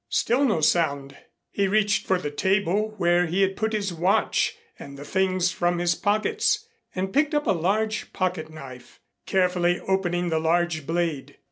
[0.09, 1.15] Still no sound.
[1.51, 5.77] He reached for the table, where he had put his watch and the things from
[5.77, 11.37] his pockets, and picked up a large pocket knife, carefully opening the large blade.